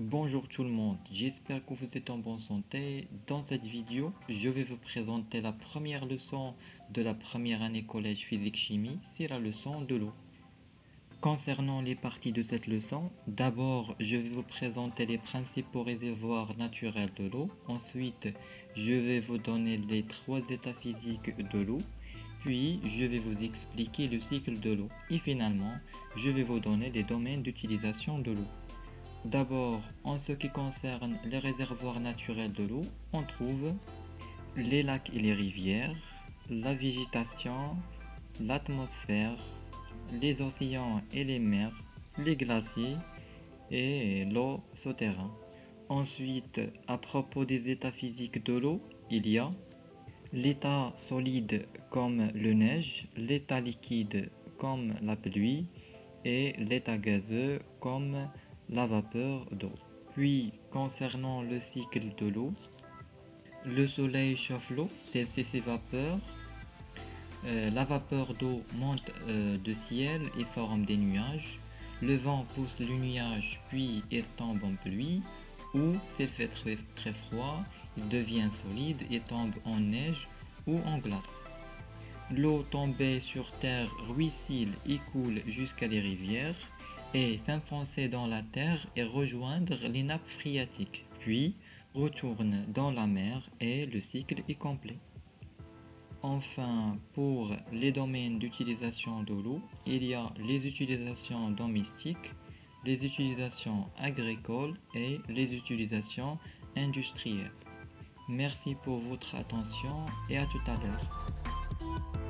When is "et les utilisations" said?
104.94-106.38